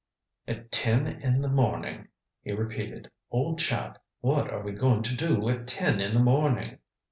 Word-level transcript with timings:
"At 0.47 0.71
ten 0.71 1.05
in 1.05 1.41
the 1.43 1.47
morning," 1.49 2.07
he 2.41 2.53
repeated. 2.53 3.11
"Old 3.29 3.59
chap, 3.59 4.01
what 4.19 4.49
are 4.51 4.63
we 4.63 4.71
going 4.71 5.03
to 5.03 5.15
do 5.15 5.47
at 5.47 5.67
ten 5.67 6.01
in 6.01 6.15
the 6.15 6.19
morning?" 6.19 6.79